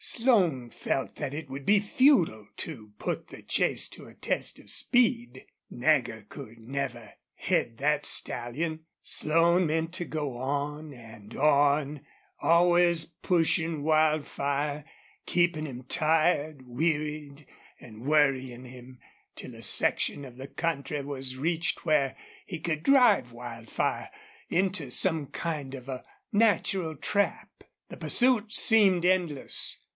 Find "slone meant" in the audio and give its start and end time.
9.03-9.93